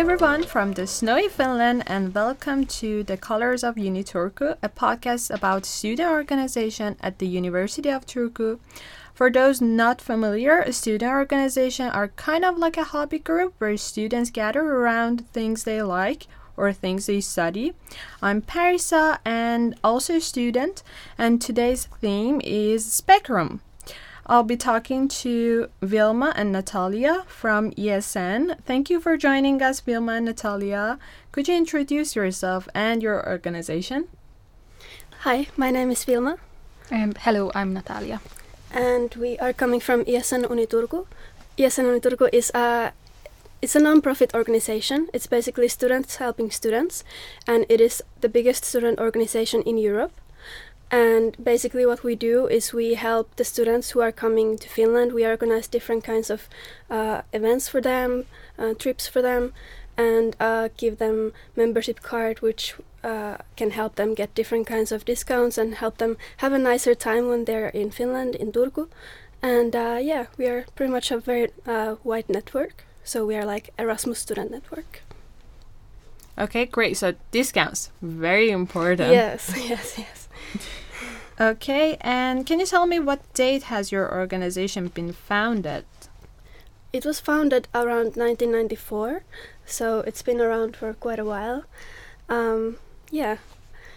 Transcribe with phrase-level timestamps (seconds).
[0.00, 5.66] everyone from the snowy Finland, and welcome to the Colors of Uniturku, a podcast about
[5.66, 8.58] student organization at the University of Turku.
[9.12, 13.76] For those not familiar, a student organization are kind of like a hobby group where
[13.76, 16.26] students gather around things they like
[16.56, 17.74] or things they study.
[18.22, 20.82] I'm Parisa and also a student,
[21.18, 23.60] and today's theme is Spectrum.
[24.26, 28.60] I'll be talking to Vilma and Natalia from ESN.
[28.64, 30.98] Thank you for joining us, Vilma and Natalia.
[31.32, 34.08] Could you introduce yourself and your organization?
[35.20, 36.36] Hi, my name is Vilma.
[36.90, 38.20] Um, hello, I'm Natalia.
[38.72, 41.06] And we are coming from ESN Uniturku.
[41.58, 42.92] ESN Uniturku is a
[43.62, 45.08] it's a non-profit organization.
[45.12, 47.04] It's basically students helping students,
[47.46, 50.12] and it is the biggest student organization in Europe.
[50.90, 55.12] And basically, what we do is we help the students who are coming to Finland.
[55.12, 56.48] We organize different kinds of
[56.90, 58.24] uh, events for them,
[58.58, 59.52] uh, trips for them,
[59.96, 62.74] and uh, give them membership card, which
[63.04, 66.94] uh, can help them get different kinds of discounts and help them have a nicer
[66.94, 68.88] time when they're in Finland, in Turku.
[69.42, 72.84] And uh, yeah, we are pretty much a very uh, wide network.
[73.04, 75.02] So we are like Erasmus student network.
[76.40, 76.96] Okay, great.
[76.96, 79.12] So discounts, very important.
[79.12, 80.28] Yes, yes, yes.
[81.38, 85.84] Okay, and can you tell me what date has your organization been founded?
[86.92, 89.22] It was founded around 1994,
[89.64, 91.64] so it's been around for quite a while.
[92.28, 92.78] Um,
[93.10, 93.36] yeah,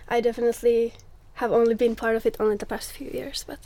[0.07, 0.93] I definitely
[1.35, 3.59] have only been part of it only the past few years, but.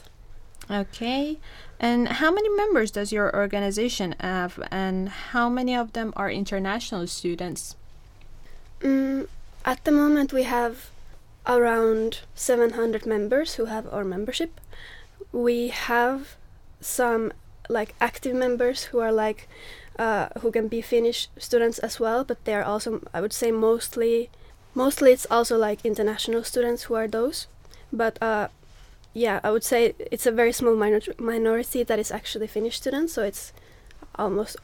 [0.70, 1.40] Okay,
[1.80, 7.06] and how many members does your organization have, and how many of them are international
[7.08, 7.76] students?
[8.82, 9.28] Mm,
[9.66, 10.90] at the moment, we have
[11.46, 14.60] around 700 members who have our membership.
[15.32, 16.36] We have
[16.82, 17.34] some
[17.70, 19.48] like active members who are like
[20.00, 23.52] uh, who can be Finnish students as well, but they are also I would say
[23.52, 24.30] mostly
[24.76, 27.48] mostly it's also like international students who are those.
[27.92, 28.50] But uh,
[29.14, 33.14] yeah, I would say it's a very small minor minority that is actually Finnish students,
[33.14, 33.54] so it's
[34.16, 34.58] almost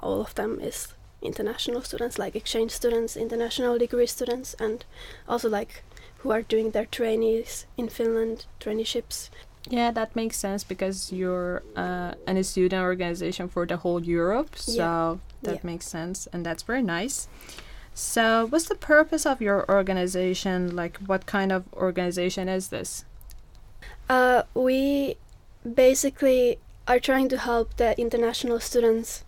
[0.00, 0.88] all of them is
[1.22, 4.84] international students, like exchange students, international degree students, and
[5.28, 5.82] also like
[6.18, 9.30] who are doing their trainees in Finland, traineeships.
[9.68, 14.56] Yeah, that makes sense because you're uh, an, a student organization for the whole Europe,
[14.56, 15.16] so yeah.
[15.42, 15.60] that yeah.
[15.64, 17.28] makes sense, and that's very nice.
[17.92, 20.76] So, what's the purpose of your organization?
[20.76, 23.04] Like, what kind of organization is this?
[24.08, 25.16] Uh, we
[25.74, 29.24] basically are trying to help the international students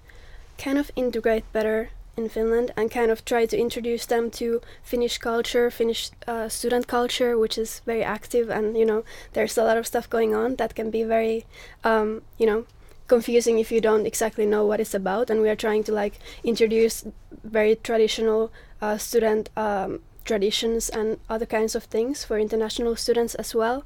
[0.59, 5.19] kind of integrate better in Finland and kind of try to introduce them to Finnish
[5.19, 9.79] culture, Finnish uh, student culture, which is very active, and you know, there's a lot
[9.79, 11.47] of stuff going on that can be very,
[11.85, 12.67] um, you know,
[13.07, 15.31] confusing if you don't exactly know what it's about.
[15.31, 17.05] And we are trying to like introduce
[17.45, 18.51] very traditional
[18.83, 23.85] uh, student um, traditions and other kinds of things for international students as well.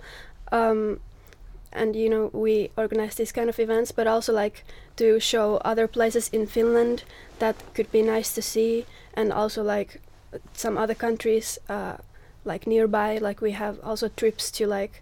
[0.51, 1.01] Um,
[1.73, 4.65] and you know we organize these kind of events but also like
[4.97, 7.05] to show other places in finland
[7.39, 8.85] that could be nice to see
[9.15, 10.01] and also like
[10.53, 11.97] some other countries uh,
[12.45, 13.19] like nearby.
[13.19, 15.01] Like we have also trips to like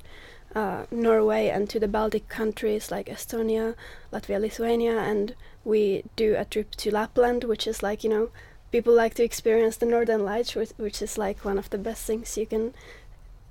[0.55, 3.77] uh, norway and to the baltic countries like estonia
[4.13, 8.31] latvia lithuania and we do a trip to lapland which is like you know
[8.73, 12.05] people like to experience the northern lights which, which is like one of the best
[12.05, 12.75] things you can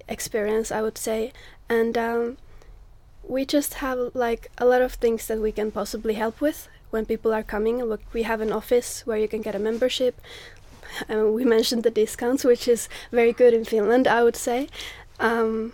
[0.10, 1.32] experience i would say.
[1.70, 2.38] And um,
[3.30, 7.06] we just have like a lot of things that we can possibly help with when
[7.06, 7.82] people are coming.
[7.84, 10.20] Look, we have an office where you can get a membership.
[11.08, 14.68] And we mentioned the discounts, which is very good in Finland, I would say.
[15.20, 15.74] Um,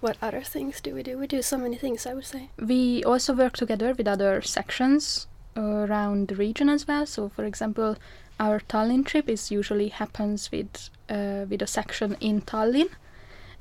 [0.00, 1.16] what other things do we do?
[1.16, 2.50] We do so many things, I would say.
[2.58, 7.06] We also work together with other sections around the region as well.
[7.06, 7.96] So, for example,
[8.38, 12.90] our Tallinn trip is usually happens with uh, with a section in Tallinn,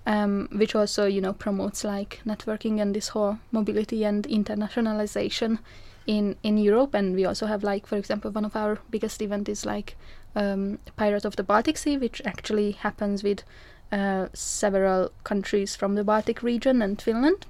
[0.05, 5.59] um, which also you know promotes like networking and this whole mobility and internationalization
[6.05, 6.93] in in Europe.
[6.93, 9.95] And we also have like for example one of our biggest event is like
[10.35, 13.43] um, Pirate of the Baltic Sea, which actually happens with
[13.91, 17.45] uh, several countries from the Baltic region and Finland.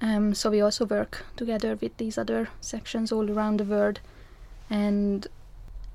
[0.00, 4.00] Um, so we also work together with these other sections all around the world.
[4.70, 5.26] And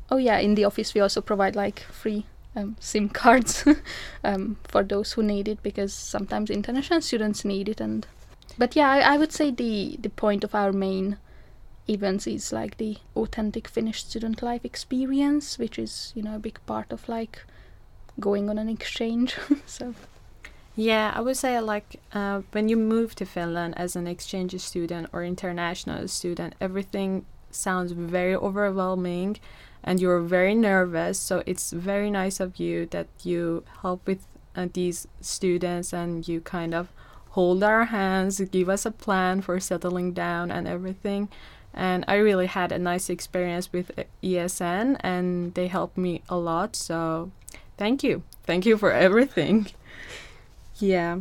[0.10, 2.26] oh yeah, in the office we also provide like free
[2.58, 3.64] um, SIM cards
[4.24, 7.80] um, for those who need it because sometimes international students need it.
[7.80, 8.08] And
[8.58, 11.18] but yeah, I, I would say the the point of our main
[11.88, 16.60] events is like the authentic Finnish student life experience, which is you know a big
[16.66, 17.46] part of like
[18.20, 19.38] going on an exchange.
[19.66, 19.94] so.
[20.80, 25.10] Yeah, I would say like uh, when you move to Finland as an exchange student
[25.12, 27.26] or international student, everything
[27.58, 29.38] sounds very overwhelming
[29.84, 31.20] and you're very nervous.
[31.20, 34.26] So it's very nice of you that you help with
[34.56, 36.92] uh, these students and you kind of
[37.30, 41.30] hold our hands, give us a plan for settling down and everything.
[41.74, 46.36] And I really had a nice experience with uh, ESN and they helped me a
[46.36, 46.76] lot.
[46.76, 47.32] So
[47.78, 48.24] thank you.
[48.44, 49.68] Thank you for everything.
[50.80, 51.20] yeah.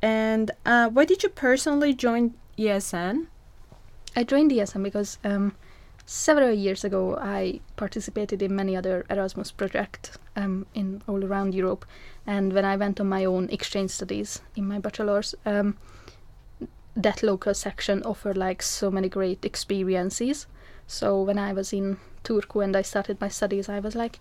[0.00, 3.26] And uh, why did you personally join ESN?
[4.16, 5.54] I joined ESN because um,
[6.10, 11.84] several years ago I participated in many other Erasmus projects um, in all around Europe,
[12.26, 15.76] and when I went on my own exchange studies in my bachelor's, um,
[16.96, 20.46] that local section offered like so many great experiences.
[20.86, 24.18] So when I was in Turku and I started my studies, I was like,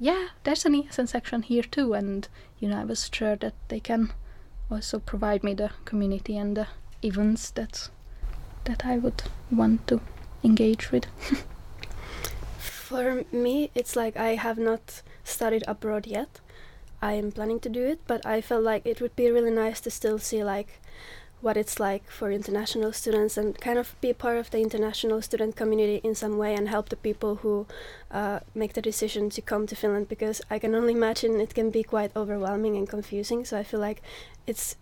[0.00, 2.26] yeah, there's an ESN section here too, and
[2.58, 4.12] you know I was sure that they can
[4.68, 6.66] also provide me the community and the
[7.04, 7.88] events that
[8.64, 9.22] that I would
[9.52, 10.00] want to
[10.42, 11.06] engage with.
[12.58, 16.40] For me, it's like I have not studied abroad yet.
[17.02, 19.80] I am planning to do it, but I felt like it would be really nice
[19.82, 20.80] to still see like
[21.40, 25.56] what it's like for international students and kind of be part of the international student
[25.56, 27.66] community in some way and help the people who
[28.10, 31.70] uh, make the decision to come to Finland because I can only imagine it can
[31.70, 33.44] be quite overwhelming and confusing.
[33.44, 34.02] So I feel like
[34.46, 34.76] it's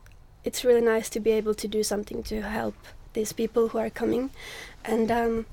[0.44, 2.74] it's really nice to be able to do something to help
[3.12, 4.30] these people who are coming,
[4.84, 5.46] and um,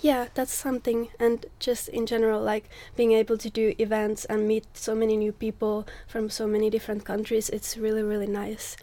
[0.00, 1.08] yeah, that's something.
[1.18, 5.32] And just in general, like being able to do events and meet so many new
[5.32, 8.76] people from so many different countries, it's really really nice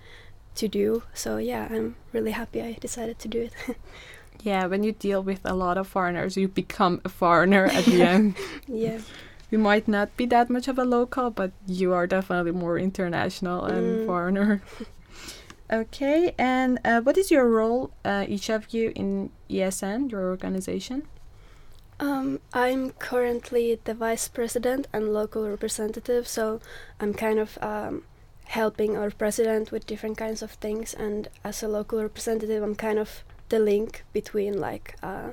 [0.56, 1.04] to do.
[1.14, 3.54] So yeah, I'm really happy I decided to do it.
[4.44, 8.02] yeah, when you deal with a lot of foreigners, you become a foreigner at the
[8.02, 8.36] end.
[8.68, 9.00] yeah.
[9.52, 13.66] You might not be that much of a local, but you are definitely more international
[13.66, 14.06] and Mm.
[14.06, 14.62] foreigner.
[15.72, 21.08] okay, and uh, what is your role, uh, each of you, in ESN, your organization?
[22.00, 26.60] Um, I'm currently the vice president and local representative, so
[27.00, 28.04] I'm kind of um,
[28.46, 30.94] helping our president with different kinds of things.
[30.94, 35.32] And as a local representative, I'm kind of the link between like uh,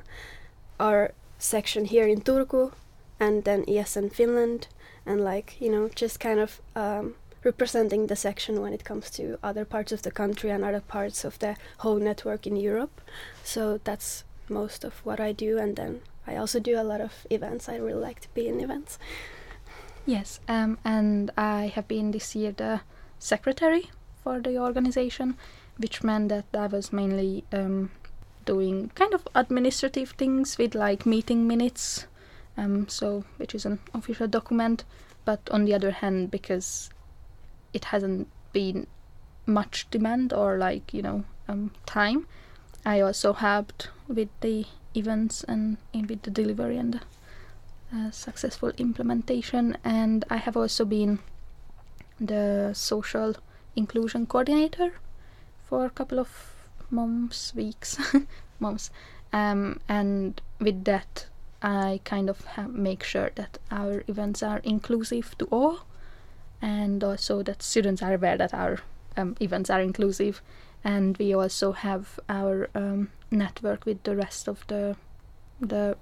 [0.79, 2.73] our section here in Turku
[3.19, 4.69] and then ESN Finland,
[5.07, 7.15] and like you know just kind of um,
[7.45, 11.25] representing the section when it comes to other parts of the country and other parts
[11.25, 13.01] of the whole network in Europe.
[13.45, 17.27] So that's most of what I do, and then I also do a lot of
[17.31, 17.69] events.
[17.69, 18.99] I really like to be in events.
[20.07, 22.81] Yes, um, and I have been this year the
[23.19, 23.91] secretary
[24.23, 25.37] for the organization,
[25.77, 27.91] which meant that I was mainly um,
[28.45, 32.07] doing kind of administrative things with like meeting minutes,
[32.57, 34.85] um, so which is an official document.
[35.25, 36.89] But on the other hand, because
[37.73, 38.87] it hasn't been
[39.47, 42.27] much demand or like you know um, time,
[42.85, 47.01] I also helped with the events and with the delivery and
[47.95, 49.77] uh, successful implementation.
[49.85, 51.19] And I have also been
[52.21, 53.35] the social
[53.77, 54.93] inclusion coordinator
[55.65, 56.55] for a couple of
[56.91, 57.99] months, weeks,
[58.61, 58.91] months.
[59.33, 61.27] Um, and with that,
[61.63, 65.81] I kind of make sure that our events are inclusive to all,
[66.61, 68.79] and also that students are aware that our
[69.17, 70.43] um, events are inclusive.
[70.85, 74.97] And we also have our um, network with the rest of the
[75.61, 75.97] the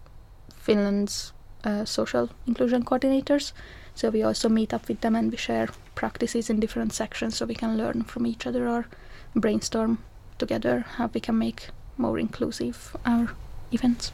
[0.54, 1.32] Finland's
[1.64, 3.52] uh, social inclusion coordinators.
[3.94, 7.46] So we also meet up with them and we share practices in different sections so
[7.46, 8.86] we can learn from each other or
[9.34, 9.98] brainstorm
[10.38, 13.30] together how we can make more inclusive our
[13.72, 14.12] events.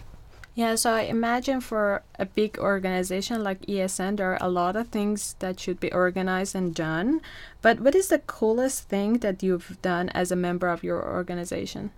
[0.55, 4.89] Yeah, so I imagine for a big organization like ESN, there are a lot of
[4.89, 7.23] things that should be organized and done.
[7.63, 11.91] But what is the coolest thing that you've done as a member of your organization?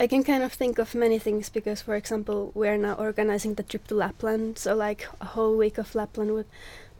[0.00, 3.54] I can kind of think of many things because, for example, we are now organizing
[3.54, 6.46] the trip to Lapland, so like a whole week of Lapland with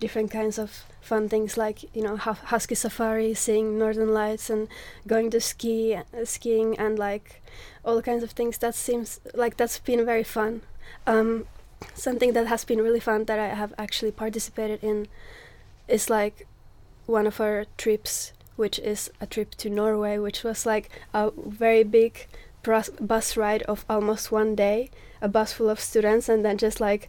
[0.00, 4.68] different kinds of fun things like you know husky safari, seeing northern lights, and
[5.06, 7.42] going to ski, uh, skiing, and like
[7.84, 8.58] all kinds of things.
[8.58, 10.62] That seems like that's been very fun.
[11.06, 11.46] Um,
[11.94, 15.08] something that has been really fun that I have actually participated in
[15.86, 16.46] is like
[17.06, 21.82] one of our trips, which is a trip to Norway, which was like a very
[21.82, 22.26] big
[22.62, 24.90] bus, bus ride of almost one day,
[25.22, 27.08] a bus full of students, and then just like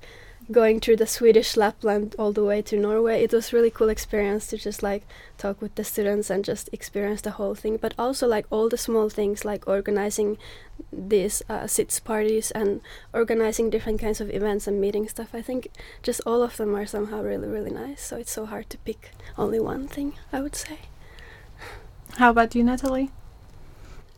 [0.52, 3.24] going through the Swedish Lapland all the way to Norway.
[3.24, 5.04] It was really cool experience to just like
[5.38, 7.78] talk with the students and just experience the whole thing.
[7.78, 10.38] But also like all the small things like organizing
[10.92, 12.82] these uh, sits parties and
[13.14, 15.30] organizing different kinds of events and meeting stuff.
[15.34, 15.70] I think
[16.02, 18.02] just all of them are somehow really really nice.
[18.02, 20.14] So it's so hard to pick only one thing.
[20.34, 20.80] I would say.
[22.18, 23.12] How about you, Natalie?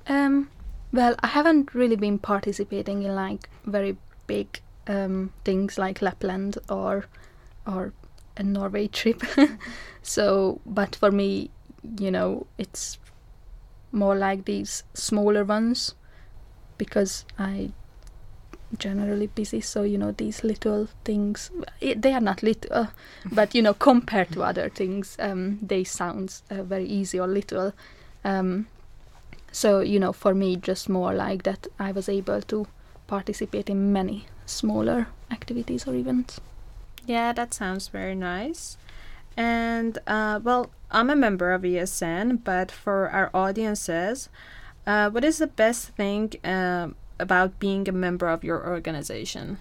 [0.08, 0.50] Um,
[0.94, 3.98] well, I haven't really been participating in like very
[4.28, 7.06] big um, things like Lapland or
[7.66, 7.94] or
[8.38, 9.24] a Norway trip.
[10.02, 11.52] so, but for me,
[12.00, 12.98] you know, it's
[13.92, 15.96] more like these smaller ones
[16.78, 17.72] because I
[18.78, 22.88] generally busy so you know these little things it, they are not little
[23.32, 27.74] but you know compared to other things um, they sound uh, very easy or little
[28.24, 28.68] um,
[29.52, 32.66] so you know for me just more like that i was able to
[33.08, 36.40] participate in many smaller activities or events
[37.06, 38.78] yeah that sounds very nice
[39.38, 44.30] and uh, well i'm a member of esn but for our audiences
[44.86, 49.60] uh, what is the best thing um, about being a member of your organization?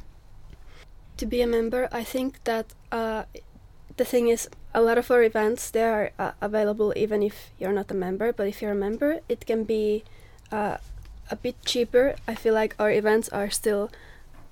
[1.18, 3.24] To be a member, I think that uh,
[3.96, 7.72] the thing is, a lot of our events they are uh, available even if you're
[7.72, 8.32] not a member.
[8.32, 10.04] But if you're a member, it can be
[10.50, 10.78] uh,
[11.30, 12.16] a bit cheaper.
[12.26, 13.90] I feel like our events are still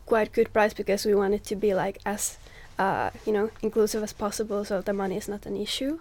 [0.08, 2.38] quite good price because we want it to be like as
[2.78, 5.98] uh, you know inclusive as possible, so the money is not an issue.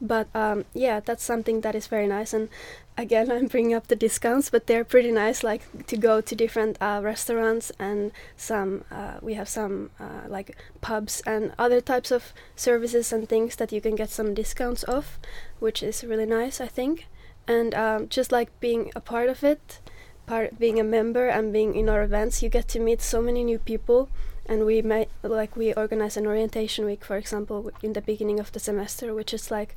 [0.00, 2.32] But um, yeah, that's something that is very nice.
[2.32, 2.48] And
[2.96, 5.42] again, I'm bringing up the discounts, but they're pretty nice.
[5.42, 10.56] Like to go to different uh, restaurants and some, uh, we have some uh, like
[10.80, 15.18] pubs and other types of services and things that you can get some discounts off,
[15.58, 17.06] which is really nice, I think.
[17.46, 19.80] And um, just like being a part of it,
[20.26, 23.44] part being a member and being in our events, you get to meet so many
[23.44, 24.08] new people.
[24.46, 28.52] And we may like we organize an orientation week for example in the beginning of
[28.52, 29.74] the semester which is like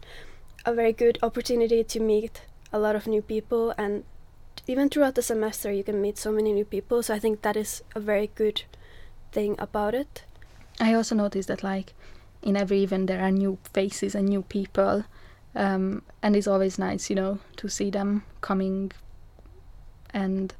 [0.65, 2.41] a very good opportunity to meet
[2.73, 3.73] a lot of new people.
[3.77, 4.03] And
[4.67, 7.01] even throughout the semester you can meet so many new people.
[7.01, 8.63] So i think that is a very good
[9.31, 10.23] thing about it.
[10.81, 11.93] I also noticed that like
[12.41, 15.05] in every event there are new faces and new people.
[15.55, 18.91] Um, and it's always nice you know to see them coming
[20.13, 20.53] and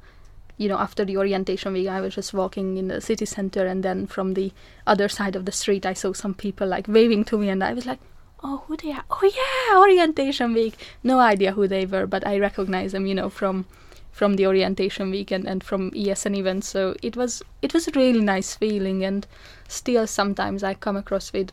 [0.58, 3.82] you know, after the orientation week, I was just walking in the city center, and
[3.84, 4.52] then from the
[4.86, 7.72] other side of the street, I saw some people like waving to me, and I
[7.72, 8.00] was like,
[8.42, 9.04] "Oh, who they are?
[9.10, 10.74] Oh yeah, orientation week."
[11.04, 13.66] No idea who they were, but I recognize them, you know, from
[14.10, 16.68] from the orientation week and, and from ESN events.
[16.68, 19.26] So it was it was a really nice feeling, and
[19.68, 21.52] still sometimes I come across with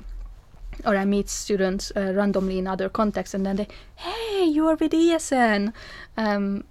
[0.83, 4.75] or I meet students uh, randomly in other contexts, and then they, hey, you are
[4.75, 5.73] with ESN.
[6.17, 6.63] Um,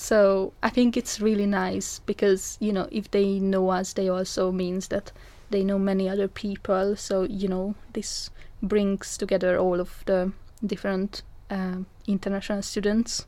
[0.00, 4.50] so I think it's really nice because you know if they know us, they also
[4.50, 5.12] means that
[5.50, 6.96] they know many other people.
[6.96, 8.30] So you know this
[8.62, 10.32] brings together all of the
[10.64, 13.26] different uh, international students.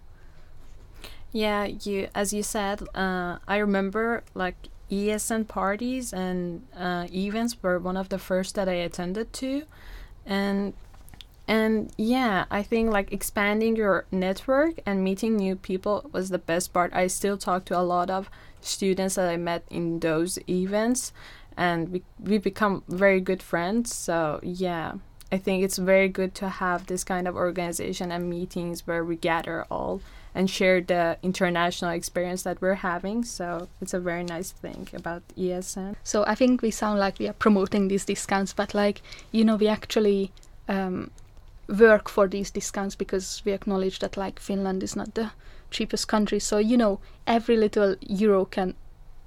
[1.30, 4.56] Yeah, you as you said, uh, I remember like
[4.90, 9.64] ESN parties and uh, events were one of the first that I attended to,
[10.24, 10.72] and
[11.52, 16.72] and yeah i think like expanding your network and meeting new people was the best
[16.72, 16.90] part.
[16.94, 18.30] I still talk to a lot of
[18.62, 21.12] students that i met in those events
[21.54, 23.94] and we, we become very good friends.
[23.94, 24.94] So yeah
[25.30, 29.16] i think it's very good to have this kind of organization and meetings where we
[29.16, 30.00] gather all
[30.34, 33.22] and share the international experience that we're having.
[33.22, 37.28] So it's a very nice thing about esn so i think we sound like we
[37.28, 40.32] are promoting these discounts but like you know we actually
[40.68, 41.10] um,
[41.78, 45.30] work for these discounts because we acknowledge that like Finland is not the
[45.70, 46.38] cheapest country.
[46.38, 48.74] So you know every little euro can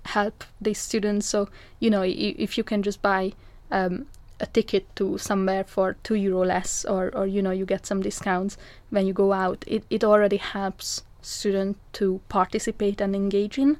[0.05, 1.27] help these students.
[1.27, 1.49] So
[1.79, 3.33] you know if you can just buy
[3.71, 4.05] um,
[4.39, 8.01] a ticket to somewhere for two euro less, or or you know you get some
[8.01, 8.57] discounts
[8.89, 13.77] when you go out, it it already helps students to participate and engage in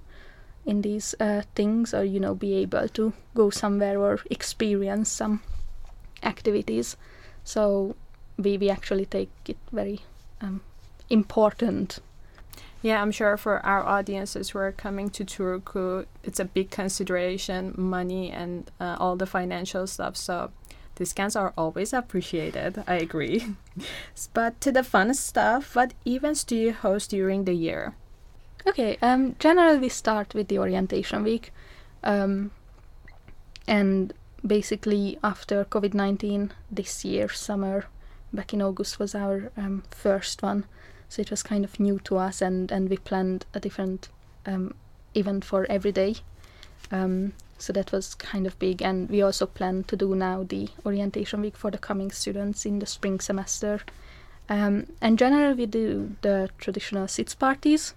[0.66, 5.42] in these uh, things, or you know be able to go somewhere or experience some
[6.24, 6.98] activities.
[7.44, 7.96] So
[8.38, 10.02] we, we actually take it very
[10.42, 10.62] um,
[11.10, 12.00] important.
[12.82, 17.74] Yeah, I'm sure for our audiences who are coming to Turku, it's a big consideration,
[17.76, 20.16] money and uh, all the financial stuff.
[20.16, 20.52] So
[20.96, 22.84] discounts are always appreciated.
[22.88, 23.56] I agree.
[24.34, 27.96] but to the fun stuff, what events do you host during the year?
[28.68, 31.52] Okay, um, generally we start with the orientation week,
[32.04, 32.52] um,
[33.68, 34.14] and
[34.46, 37.86] basically after COVID nineteen this year summer
[38.36, 40.66] back in August was our um, first one,
[41.10, 44.10] so it was kind of new to us, and and we planned a different
[44.46, 44.74] um,
[45.14, 46.16] event for every day.
[46.92, 50.70] Um, so that was kind of big, and we also plan to do now the
[50.86, 53.82] orientation week for the coming students in the spring semester.
[54.50, 57.96] Um, and generally, we do the traditional sits parties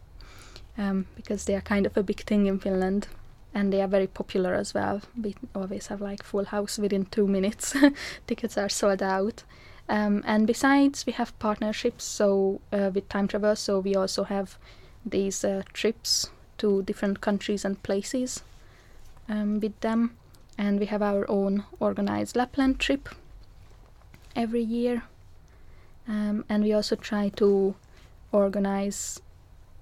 [0.79, 3.09] um, because they are kind of a big thing in Finland
[3.55, 5.01] and they are very popular as well.
[5.21, 7.75] We always have like full house within two minutes.
[8.27, 9.43] Tickets are sold out.
[9.89, 13.57] Um, and besides, we have partnerships so uh, with time travel.
[13.57, 14.59] So we also have
[15.05, 18.43] these uh, trips to different countries and places.
[19.29, 20.17] um, with them,
[20.57, 23.09] and we have our own organized Lapland trip
[24.35, 25.03] every year.
[26.07, 27.75] Um, and we also try to
[28.33, 29.21] organize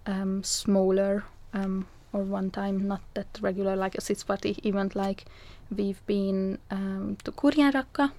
[0.07, 5.25] um, smaller um, or one time not that regular like a sits party event like
[5.71, 8.13] we've been um, to Kurjenrahka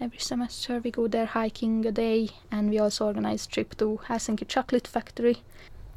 [0.00, 4.46] every semester we go there hiking a day and we also organize trip to Helsinki
[4.46, 5.42] chocolate factory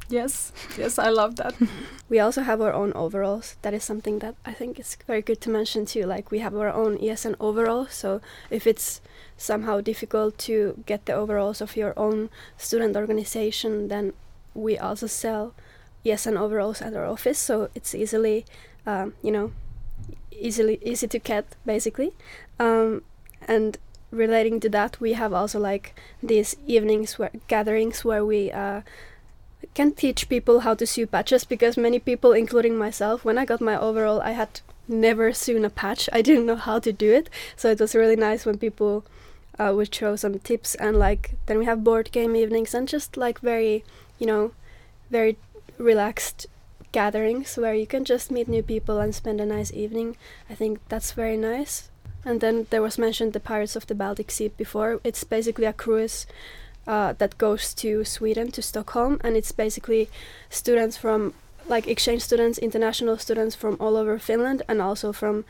[0.10, 1.54] Yes, yes, I love that.
[2.10, 3.58] We also have our own overalls.
[3.62, 6.04] That is something that I think is very good to mention too.
[6.06, 7.86] Like we have our own ESN overall.
[7.86, 9.02] So if it's
[9.38, 14.14] somehow difficult to get the overalls of your own student organization, then
[14.56, 15.54] we also sell
[16.04, 17.38] ESN overalls at our office.
[17.38, 18.46] So it's easily,
[18.88, 19.52] um, you know,
[20.32, 22.14] easily easy to get basically.
[22.60, 23.04] Um,
[23.48, 23.78] and
[24.12, 28.52] relating to that, we have also like these evenings where gatherings where we.
[28.52, 28.82] Uh,
[29.74, 33.62] can teach people how to sew patches because many people, including myself, when I got
[33.62, 36.10] my overall, I had never sewn a patch.
[36.12, 39.06] I didn't know how to do it, so it was really nice when people
[39.60, 40.76] uh, would show some tips.
[40.76, 43.84] And like then we have board game evenings and just like very,
[44.18, 44.52] you know,
[45.12, 45.38] very
[45.78, 46.48] relaxed
[46.92, 50.18] gatherings where you can just meet new people and spend a nice evening.
[50.50, 51.90] I think that's very nice.
[52.26, 55.00] And then there was mentioned the Pirates of the Baltic Sea before.
[55.04, 56.26] It's basically a cruise
[56.88, 60.10] uh, that goes to Sweden to Stockholm, and it's basically
[60.50, 61.34] students from
[61.68, 65.46] like exchange students, international students from all over Finland, and also from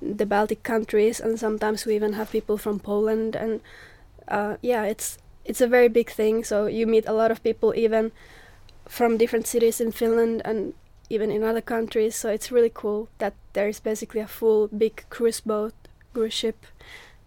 [0.00, 3.60] the Baltic countries, and sometimes we even have people from Poland, and
[4.28, 6.44] uh, yeah, it's it's a very big thing.
[6.44, 8.12] So you meet a lot of people, even
[8.88, 10.74] from different cities in Finland and
[11.10, 12.16] even in other countries.
[12.16, 15.74] So it's really cool that there is basically a full big cruise boat,
[16.12, 16.66] cruise ship,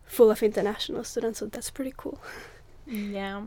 [0.05, 1.39] full of international students.
[1.39, 2.19] So that's pretty cool.
[2.87, 3.43] Yeah.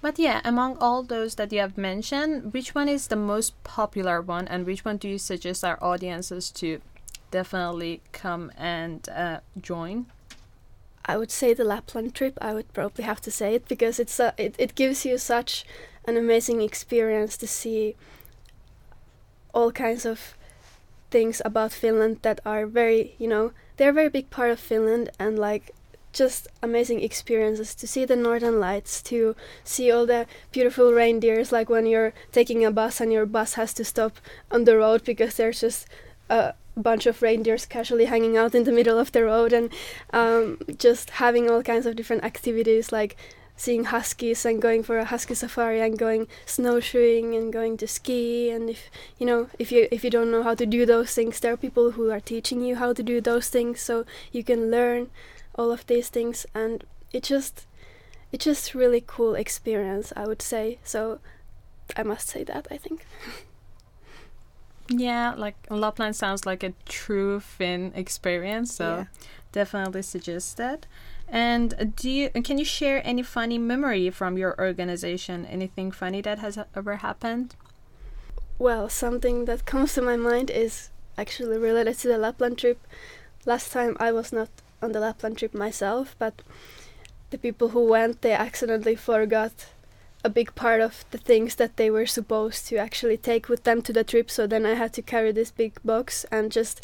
[0.00, 4.20] But yeah, among all those that you have mentioned, which one is the most popular
[4.20, 6.80] one, and which one do you suggest our audiences to
[7.30, 10.06] definitely come and uh, join?
[11.06, 12.36] I would say the Lapland trip.
[12.40, 15.64] I would probably have to say it because it's a, it, it gives you such
[16.04, 17.96] an amazing experience to see
[19.54, 20.36] all kinds of
[21.10, 25.10] things about Finland that are very, you know, they're a very big part of Finland
[25.18, 25.74] and like
[26.12, 31.68] just amazing experiences to see the northern lights to see all the beautiful reindeers like
[31.68, 34.16] when you're taking a bus and your bus has to stop
[34.50, 35.86] on the road because there's just
[36.30, 39.70] a bunch of reindeers casually hanging out in the middle of the road and
[40.12, 43.16] um, just having all kinds of different activities like
[43.56, 48.50] seeing huskies and going for a husky safari and going snowshoeing and going to ski.
[48.50, 51.40] And if you know if you if you don't know how to do those things
[51.40, 53.80] there are people who are teaching you how to do those things.
[53.80, 55.10] So you can learn
[55.54, 56.46] all of these things.
[56.54, 57.66] And it just
[58.32, 60.78] it's just really cool experience i would say.
[60.84, 61.20] So
[61.96, 63.06] i must say that i think.
[64.88, 68.72] Yeah like lapland sounds like a true finn experience.
[68.72, 69.04] So Yeah.
[69.52, 70.86] definitely suggest that
[71.28, 75.46] and do you can you share any funny memory from your organization?
[75.46, 77.56] Anything funny that has ever happened?
[78.58, 82.78] Well something that comes to my mind is actually related to the lapland trip.
[83.44, 84.48] Last time i was not
[84.82, 86.42] on the lapland trip myself but
[87.30, 89.66] the people who went they accidentally forgot
[90.24, 93.80] a big part of the things that they were supposed to actually take with them
[93.80, 94.28] to the trip.
[94.28, 96.80] So then i had to carry this big box and just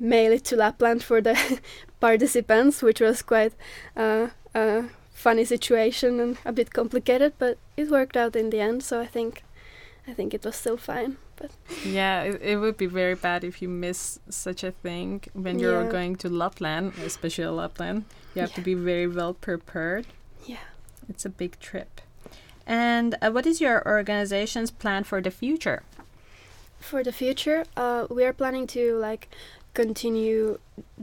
[0.00, 1.36] mail it to lapland for the
[2.00, 3.52] participants which was quite
[3.96, 8.82] uh, a funny situation and a bit complicated but it worked out in the end
[8.82, 9.42] so i think
[10.08, 11.50] i think it was still fine but
[11.84, 15.82] yeah it, it would be very bad if you miss such a thing when you're
[15.84, 15.90] Yeah.
[15.92, 18.04] going to lapland especially lapland.
[18.34, 20.06] You have to be very well prepared.
[20.46, 20.64] Yeah.
[21.08, 22.00] It's a big trip.
[22.66, 25.82] And uh, what is your organization's plan for the future?
[26.78, 29.28] For the future uh, we are planning to like
[29.74, 30.58] continue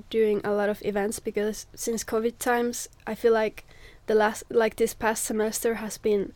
[0.09, 3.65] doing a lot of events because since covid times i feel like
[4.07, 6.33] the last like this past semester has been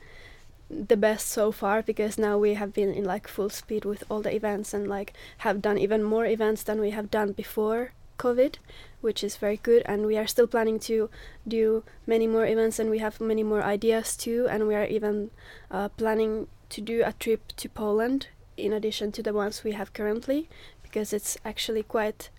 [0.69, 4.21] the best so far because now we have been in like full speed with all
[4.21, 8.55] the events and like have done even more events than we have done before covid
[9.01, 9.81] which is very good.
[9.85, 11.09] And we are still planning to
[11.47, 14.47] do many more events and we have many more ideas too.
[14.49, 15.31] And we are even
[15.69, 19.91] uh, planning to do a trip to poland in addition to the ones we have
[19.91, 20.47] currently
[20.91, 22.29] because it's actually quite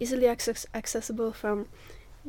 [0.00, 1.66] easily access- accessible from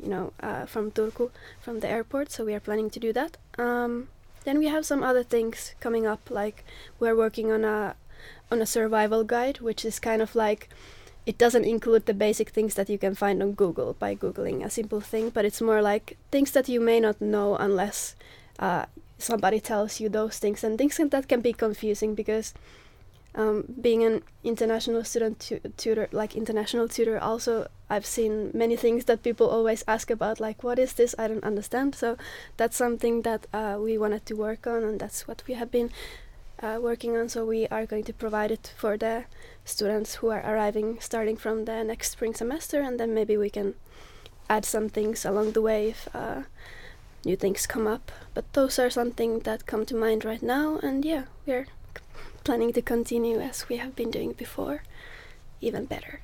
[0.01, 3.37] you know uh, from Turku from the airport so we are planning to do that.
[3.57, 4.09] Um,
[4.43, 6.63] then we have some other things coming up like
[6.99, 7.95] we're working on a
[8.51, 10.69] on a survival guide which is kind of like
[11.25, 14.69] it doesn't include the basic things that you can find on Google by googling a
[14.69, 18.15] simple thing but it's more like things that you may not know unless
[18.57, 18.85] uh,
[19.17, 22.53] somebody tells you those things and things that can be confusing because
[23.39, 29.05] um, being an international student tu- tutor, like international tutor, also I've seen many things
[29.05, 31.15] that people always ask about, like what is this?
[31.17, 31.95] I don't understand.
[31.95, 32.17] So
[32.57, 35.89] that's something that uh, we wanted to work on, and that's what we have been
[36.61, 37.29] uh, working on.
[37.29, 39.23] So we are going to provide it for the
[39.63, 43.75] students who are arriving, starting from the next spring semester, and then maybe we can
[44.49, 46.41] add some things along the way if uh,
[47.23, 48.11] new things come up.
[48.33, 51.67] But those are something that come to mind right now, and yeah, we're
[52.43, 54.83] planning to continue as we have been doing before,
[55.61, 56.21] even better.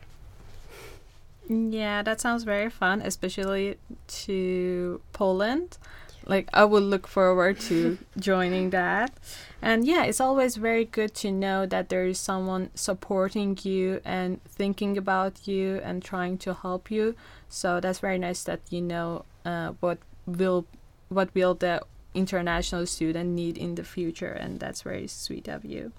[1.48, 3.78] Yeah, that sounds very fun, especially
[4.26, 5.78] to Poland.
[6.26, 9.14] Like I would look forward to joining that.
[9.62, 14.44] And yeah, it's always very good to know that there is someone supporting you and
[14.46, 17.16] thinking about you and trying to help you.
[17.48, 20.66] So that's very nice that you know uh, what will
[21.10, 21.82] what will the
[22.16, 25.92] international student need in the future and that's very sweet of you.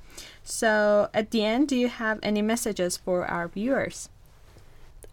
[0.43, 4.09] So at the end, do you have any messages for our viewers?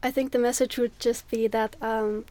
[0.01, 2.25] I think the message would just be that um,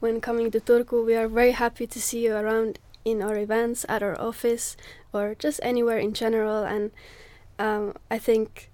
[0.00, 3.86] when coming to Turku, we are very happy to see you around in our events,
[3.88, 4.76] at our office,
[5.12, 6.64] or just anywhere in general.
[6.64, 6.90] And
[7.58, 8.69] um, I think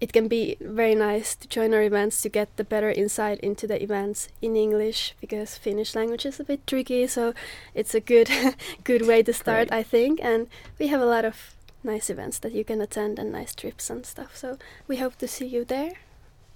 [0.00, 3.66] it can be very nice to join our events to get the better insight into
[3.66, 7.06] the events in English because Finnish language is a bit tricky.
[7.06, 7.34] So
[7.74, 8.30] it's a good,
[8.84, 9.78] good way to start, Great.
[9.78, 10.18] I think.
[10.22, 13.90] And we have a lot of nice events that you can attend and nice trips
[13.90, 14.36] and stuff.
[14.36, 14.58] So
[14.88, 15.92] we hope to see you there,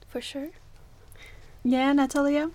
[0.09, 0.48] for sure.
[1.62, 2.50] Yeah, Natalia.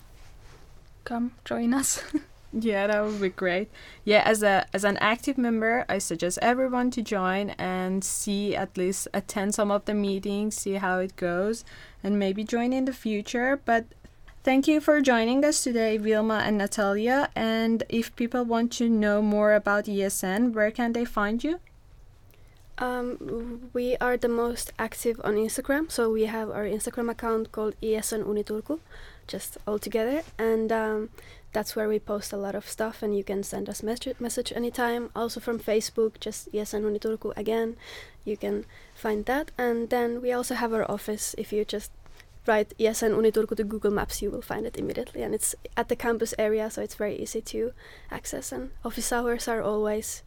[1.04, 2.04] Come join us.
[2.52, 3.70] Yeah, that would be great.
[4.04, 8.76] Yeah, as a as an active member, I suggest everyone to join and see at
[8.76, 11.64] least attend some of the meetings, see how it goes,
[12.04, 13.62] and maybe join in the future.
[13.64, 13.86] But
[14.44, 17.30] thank you for joining us today, Vilma and Natalia.
[17.36, 21.60] And if people want to know more about ESN, where can they find you?
[22.80, 27.76] Um, we are the most active on Instagram, so we have our Instagram account called
[27.84, 28.80] ESN Uniturku,
[29.28, 31.10] just all together, and um,
[31.52, 33.02] that's where we post a lot of stuff.
[33.02, 35.10] And you can send us message message anytime.
[35.16, 37.76] Also from Facebook, just ESN Uniturku again,
[38.26, 39.52] you can find that.
[39.58, 41.36] And then we also have our office.
[41.38, 41.92] If you just
[42.50, 45.96] write ESN Uniturku to Google Maps, you will find it immediately, and it's at the
[45.96, 47.74] campus area, so it's very easy to
[48.10, 48.52] access.
[48.52, 50.24] And office hours are always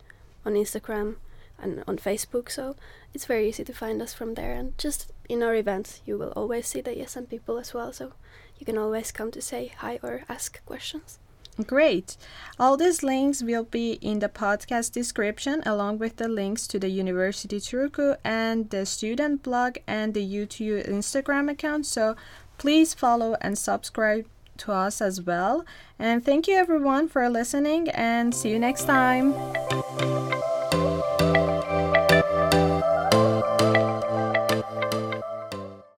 [0.46, 1.16] on Instagram
[1.58, 2.76] and on Facebook, so
[3.14, 4.52] it's very easy to find us from there.
[4.52, 8.12] And just in our events, you will always see the ESN people as well, so
[8.58, 11.18] you can always come to say hi or ask questions.
[11.66, 12.16] Great.
[12.58, 16.88] All these links will be in the podcast description, along with the links to the
[16.88, 21.84] University Turku and the student blog and the YouTube Instagram account.
[21.84, 22.16] So
[22.56, 24.26] please follow and subscribe
[24.58, 25.64] to us as well.
[25.98, 29.34] And thank you everyone for listening and see you next time.